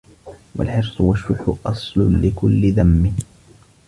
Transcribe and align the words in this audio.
وَالْحِرْصُ 0.55 1.01
وَالشُّحُّ 1.01 1.53
أَصْلٌ 1.65 2.21
لِكُلِّ 2.21 2.71
ذَمٍّ 2.73 3.15